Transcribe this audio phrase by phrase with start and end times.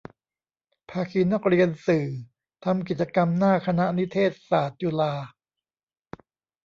[0.89, 2.07] ภาคีนักเรียนสื่อ
[2.65, 5.13] ทำกิจกรรมหน้าคณะนิเทศศาสตร์ จุฬา